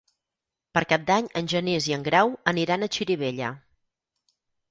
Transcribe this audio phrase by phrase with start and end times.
[0.77, 3.51] Per Cap d'Any en Genís i en Grau aniran a Xirivella.